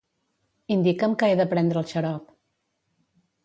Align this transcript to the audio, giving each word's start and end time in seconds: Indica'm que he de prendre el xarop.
Indica'm 0.75 1.13
que 1.23 1.31
he 1.33 1.37
de 1.43 1.47
prendre 1.53 1.81
el 1.85 1.89
xarop. 1.95 2.35